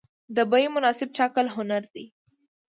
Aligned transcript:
د 0.35 0.37
بیې 0.51 0.67
مناسب 0.75 1.09
ټاکل 1.17 1.47
هنر 1.55 1.83
دی. 1.93 2.05